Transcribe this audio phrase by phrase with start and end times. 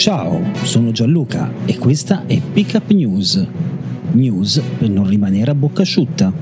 [0.00, 3.46] Ciao, sono Gianluca e questa è Pickup News.
[4.12, 6.32] News per non rimanere a bocca asciutta.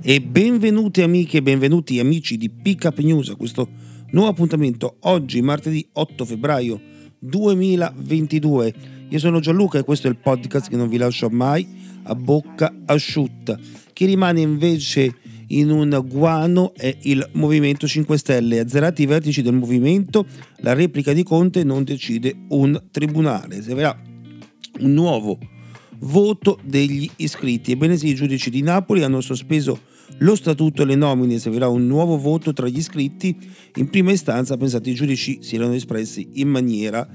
[0.00, 3.68] E benvenuti amiche e benvenuti amici di Pickup News a questo
[4.12, 6.80] nuovo appuntamento oggi martedì 8 febbraio
[7.18, 8.74] 2022.
[9.08, 11.80] Io sono Gianluca e questo è il podcast che non vi lascio mai
[12.10, 13.58] a bocca asciutta.
[13.92, 15.14] Chi rimane invece
[15.48, 18.60] in un guano è il Movimento 5 Stelle.
[18.60, 20.26] Azzerati i vertici del movimento,
[20.58, 23.62] la replica di Conte non decide un tribunale.
[23.62, 23.96] Servirà
[24.80, 25.38] un nuovo
[26.00, 27.72] voto degli iscritti.
[27.72, 29.88] Ebbene sì, i giudici di Napoli hanno sospeso
[30.18, 33.36] lo statuto e le nomine, servirà un nuovo voto tra gli iscritti.
[33.76, 37.08] In prima istanza, pensate, i giudici si erano espressi in maniera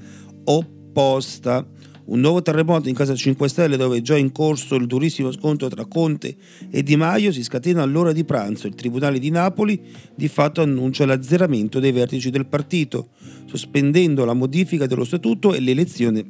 [0.44, 1.66] opposta.
[2.08, 5.66] Un nuovo terremoto in casa 5 Stelle dove è già in corso il durissimo scontro
[5.66, 6.36] tra Conte
[6.70, 8.68] e Di Maio si scatena all'ora di pranzo.
[8.68, 9.80] Il Tribunale di Napoli
[10.14, 13.08] di fatto annuncia l'azzeramento dei vertici del partito,
[13.46, 16.24] sospendendo la modifica dello statuto e l'elezione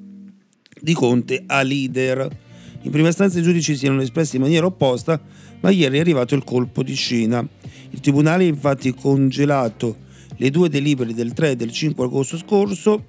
[0.80, 2.26] di Conte a leader.
[2.80, 5.20] In prima istanza i giudici si erano espressi in maniera opposta,
[5.60, 7.46] ma ieri è arrivato il colpo di scena.
[7.90, 10.04] Il Tribunale ha infatti congelato
[10.36, 13.04] le due delibere del 3 e del 5 agosto scorso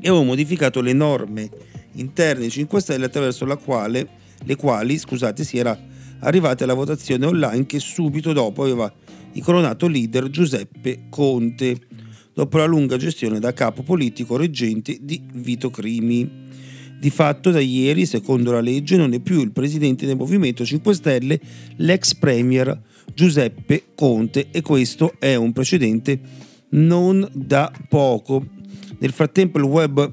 [0.00, 1.50] e aveva modificato le norme
[1.96, 4.08] interne 5 Stelle attraverso la quale,
[4.44, 5.78] le quali scusate, si era
[6.20, 8.92] arrivati alla votazione online che subito dopo aveva
[9.32, 11.78] incoronato leader Giuseppe Conte,
[12.32, 16.44] dopo la lunga gestione da capo politico reggente di Vito Crimi.
[16.98, 20.94] Di fatto da ieri, secondo la legge, non è più il presidente del Movimento 5
[20.94, 21.38] Stelle
[21.76, 22.80] l'ex premier
[23.12, 26.18] Giuseppe Conte e questo è un precedente
[26.70, 28.46] non da poco.
[28.98, 30.10] Nel frattempo il web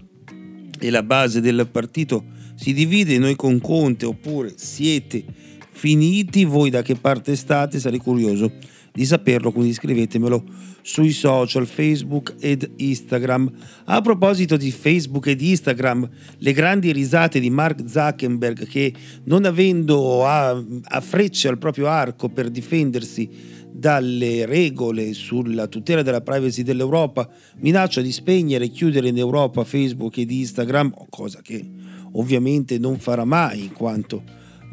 [0.84, 5.24] e la base del partito si divide, noi con Conte oppure siete
[5.72, 7.80] finiti, voi da che parte state?
[7.80, 8.52] Sarei curioso
[8.92, 10.44] di saperlo, quindi scrivetemelo
[10.82, 13.50] sui social Facebook ed Instagram.
[13.86, 16.08] A proposito di Facebook ed Instagram,
[16.38, 20.50] le grandi risate di Mark Zuckerberg che non avendo a,
[20.84, 28.02] a frecce al proprio arco per difendersi dalle regole sulla tutela della privacy dell'Europa, minaccia
[28.02, 31.66] di spegnere e chiudere in Europa Facebook ed Instagram, cosa che
[32.12, 34.22] ovviamente non farà mai, in quanto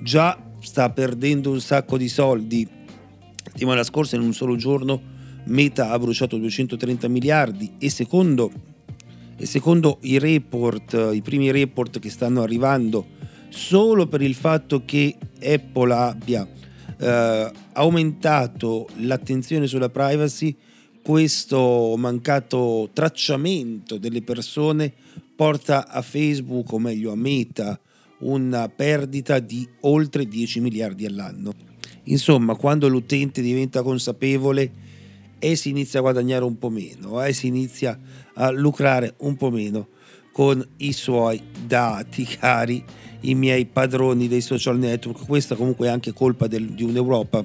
[0.03, 2.69] già sta perdendo un sacco di soldi.
[2.69, 8.53] La settimana scorsa in un solo giorno Meta ha bruciato 230 miliardi e secondo,
[9.37, 13.06] e secondo i report, i primi report che stanno arrivando,
[13.49, 16.47] solo per il fatto che Apple abbia
[17.00, 20.55] eh, aumentato l'attenzione sulla privacy,
[21.03, 24.93] questo mancato tracciamento delle persone
[25.34, 27.81] porta a Facebook, o meglio a Meta,
[28.19, 31.55] una perdita di oltre 10 miliardi all'anno.
[32.05, 34.71] Insomma, quando l'utente diventa consapevole
[35.39, 37.99] e si inizia a guadagnare un po' meno, e si inizia
[38.34, 39.89] a lucrare un po' meno
[40.33, 42.85] con i suoi dati, cari
[43.23, 45.27] i miei padroni dei social network.
[45.27, 47.45] Questa comunque è anche colpa del, di un'Europa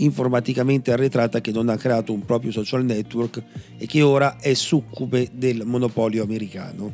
[0.00, 3.42] informaticamente arretrata che non ha creato un proprio social network
[3.76, 6.90] e che ora è succube del monopolio americano.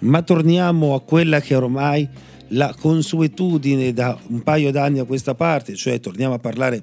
[0.00, 2.08] Ma torniamo a quella che ormai
[2.48, 6.82] la consuetudine da un paio d'anni a questa parte, cioè torniamo a parlare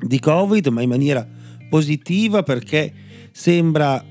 [0.00, 1.26] di Covid, ma in maniera
[1.68, 2.92] positiva perché
[3.32, 4.02] sembra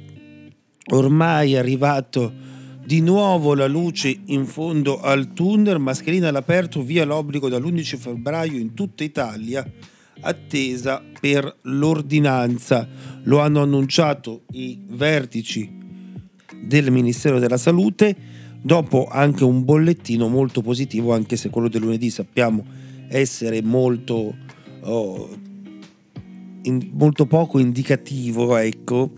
[0.90, 2.34] ormai arrivato
[2.86, 8.74] di nuovo la luce in fondo al tunnel, mascherina all'aperto, via l'obbligo dall'11 febbraio in
[8.74, 9.70] tutta Italia,
[10.22, 12.88] attesa per l'ordinanza.
[13.24, 15.70] Lo hanno annunciato i vertici
[16.62, 18.16] del Ministero della Salute
[18.62, 22.66] dopo anche un bollettino molto positivo, anche se quello del lunedì sappiamo
[23.10, 24.36] essere molto,
[24.82, 25.30] oh,
[26.64, 29.12] in, molto poco indicativo, ecco.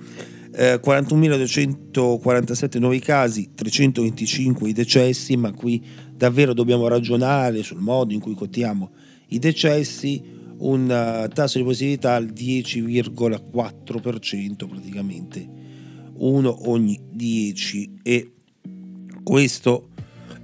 [0.62, 5.82] Eh, 41.247 nuovi casi, 325 i decessi, ma qui
[6.14, 8.92] davvero dobbiamo ragionare sul modo in cui contiamo
[9.28, 10.22] i decessi,
[10.58, 15.48] un tasso di positività al 10,4% praticamente
[16.16, 18.34] uno ogni 10 e
[19.24, 19.92] questo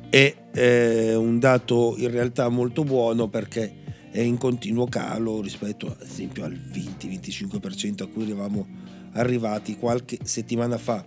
[0.10, 6.08] è eh, un dato in realtà molto buono perché è in continuo calo rispetto ad
[6.08, 11.06] esempio al 20-25% a cui eravamo arrivati qualche settimana fa.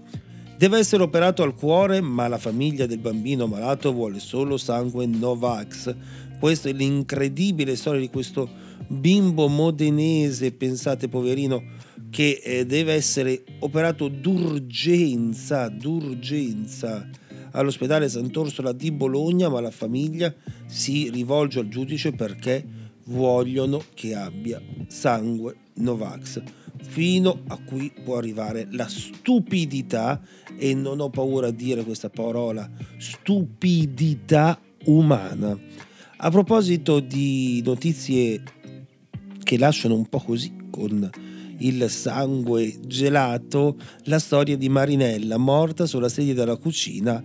[0.56, 5.94] Deve essere operato al cuore, ma la famiglia del bambino malato vuole solo sangue Novax.
[6.40, 8.48] Questa è l'incredibile storia di questo
[8.88, 11.62] bimbo modenese, pensate poverino,
[12.10, 17.08] che eh, deve essere operato d'urgenza, d'urgenza
[17.52, 20.34] all'ospedale Sant'Orsola di Bologna, ma la famiglia
[20.66, 22.64] si rivolge al giudice perché
[23.04, 26.42] vogliono che abbia sangue Novax.
[26.80, 30.20] Fino a qui può arrivare la stupidità,
[30.56, 35.58] e non ho paura a dire questa parola, stupidità umana.
[36.18, 38.42] A proposito di notizie
[39.42, 41.08] che lasciano un po' così con
[41.58, 47.22] il sangue gelato, la storia di Marinella, morta sulla sedia della cucina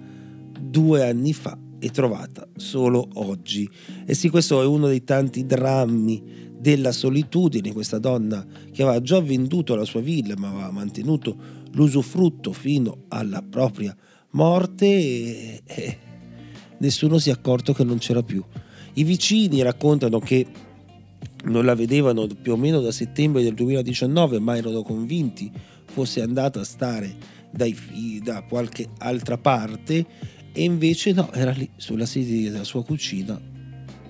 [0.60, 3.70] due anni fa e trovata solo oggi.
[4.06, 9.20] E sì, questo è uno dei tanti drammi della solitudine, questa donna che aveva già
[9.20, 11.36] venduto la sua villa ma aveva mantenuto
[11.74, 13.94] l'usufrutto fino alla propria
[14.30, 15.98] morte e, e
[16.78, 18.42] nessuno si è accorto che non c'era più.
[18.94, 20.48] I vicini raccontano che
[21.46, 25.52] non la vedevano più o meno da settembre del 2019, ma erano convinti
[25.84, 27.14] fosse andata a stare
[27.52, 27.76] dai,
[28.24, 30.06] da qualche altra parte
[30.54, 33.38] e invece no, era lì sulla sedia della sua cucina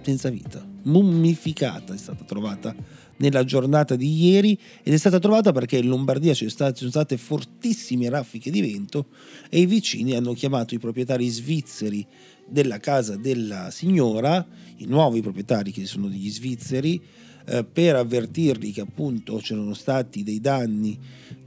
[0.04, 2.75] senza vita, mummificata, è stata trovata
[3.18, 8.09] nella giornata di ieri ed è stata trovata perché in Lombardia ci sono state fortissime
[8.09, 9.07] raffiche di vento
[9.50, 12.06] e i vicini hanno chiamato i proprietari svizzeri
[12.47, 14.45] della casa della signora,
[14.77, 17.01] i nuovi proprietari che sono degli svizzeri,
[17.45, 20.97] eh, per avvertirli che appunto c'erano stati dei danni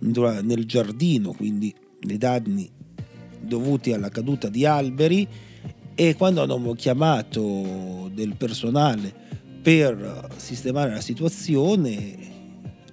[0.00, 2.68] nel giardino, quindi dei danni
[3.40, 5.26] dovuti alla caduta di alberi
[5.94, 9.24] e quando hanno chiamato del personale
[9.66, 12.14] per sistemare la situazione,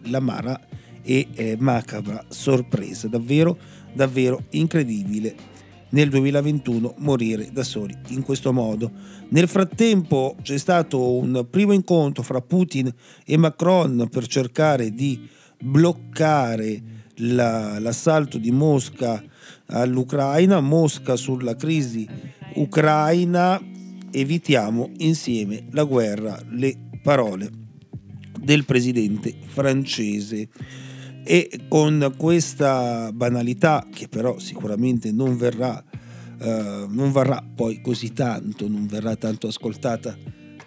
[0.06, 0.60] l'amara
[1.04, 3.56] e eh, macabra sorpresa, davvero,
[3.94, 5.36] davvero incredibile
[5.90, 8.90] nel 2021 morire da soli in questo modo.
[9.30, 12.92] Nel frattempo c'è stato un primo incontro fra Putin
[13.24, 15.30] e Macron per cercare di
[15.62, 16.82] bloccare
[17.18, 19.24] la, l'assalto di Mosca
[19.68, 22.10] all'Ucraina, Mosca sulla crisi
[22.56, 23.62] ucraina,
[24.14, 27.50] evitiamo insieme la guerra, le parole
[28.40, 30.50] del presidente francese.
[31.26, 35.82] E con questa banalità che però sicuramente non verrà,
[36.40, 40.18] eh, non verrà poi così tanto, non verrà tanto ascoltata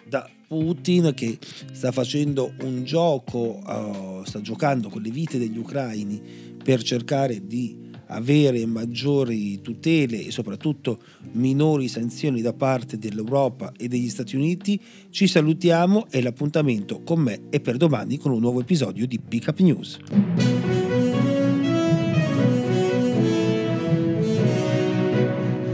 [0.07, 1.37] da Putin che
[1.73, 6.21] sta facendo un gioco, uh, sta giocando con le vite degli ucraini
[6.63, 10.99] per cercare di avere maggiori tutele e soprattutto
[11.33, 17.41] minori sanzioni da parte dell'Europa e degli Stati Uniti, ci salutiamo e l'appuntamento con me
[17.49, 19.99] è per domani con un nuovo episodio di Pick Up News.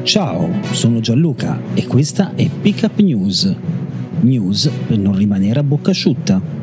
[0.04, 3.56] Ciao, sono Gianluca e questa è Pick Up News
[4.24, 6.63] News per non rimanere a bocca asciutta.